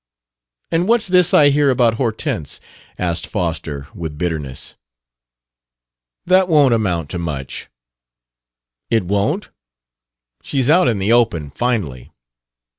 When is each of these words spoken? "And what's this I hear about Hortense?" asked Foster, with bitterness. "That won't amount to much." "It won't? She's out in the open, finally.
"And 0.71 0.87
what's 0.87 1.05
this 1.07 1.31
I 1.31 1.49
hear 1.49 1.69
about 1.69 1.93
Hortense?" 1.93 2.59
asked 2.97 3.27
Foster, 3.27 3.87
with 3.93 4.17
bitterness. 4.17 4.73
"That 6.25 6.47
won't 6.49 6.73
amount 6.73 7.11
to 7.11 7.19
much." 7.19 7.69
"It 8.89 9.05
won't? 9.05 9.51
She's 10.41 10.71
out 10.71 10.87
in 10.87 10.97
the 10.97 11.13
open, 11.13 11.51
finally. 11.51 12.09